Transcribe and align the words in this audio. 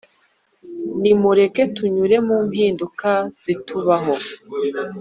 nimureke 1.01 1.63
tunyure 1.75 2.17
mu 2.27 2.37
mpinduka 2.47 3.09
zitubaho 3.43 4.13